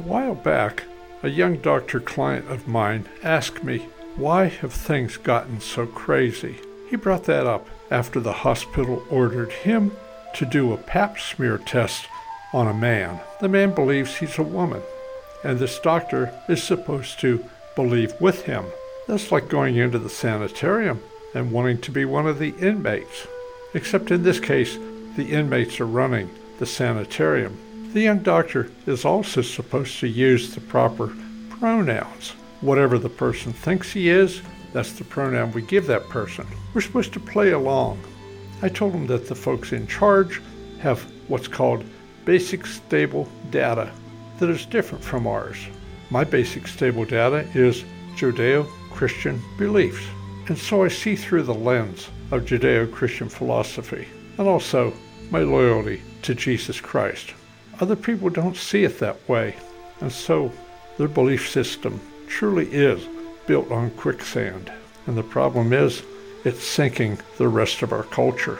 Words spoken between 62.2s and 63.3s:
truly is